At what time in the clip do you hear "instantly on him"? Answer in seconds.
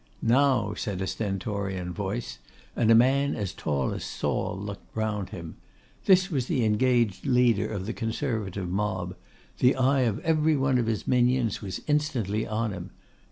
11.87-12.89